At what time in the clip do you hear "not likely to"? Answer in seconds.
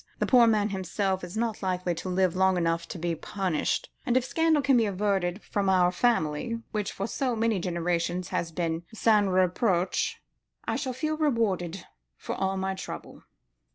1.37-2.09